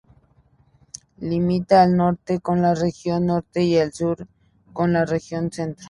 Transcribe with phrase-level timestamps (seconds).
[1.19, 4.25] Limita al norte con la Región Norte y al sur
[4.73, 5.79] con la Región Centro.